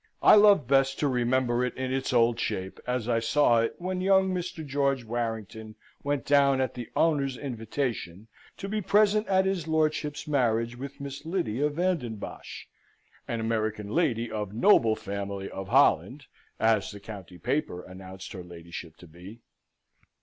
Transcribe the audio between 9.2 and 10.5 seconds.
at his lordship's